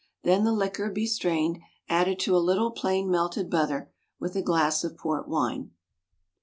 Then 0.23 0.45
the 0.45 0.51
liquor 0.51 0.89
be 0.89 1.05
strained, 1.05 1.59
added 1.87 2.17
to 2.21 2.35
a 2.35 2.41
little 2.41 2.71
plain 2.71 3.07
melted 3.11 3.51
butter 3.51 3.91
with 4.19 4.35
a 4.35 4.41
glass 4.41 4.83
of 4.83 4.97
port 4.97 5.27
wine. 5.27 5.73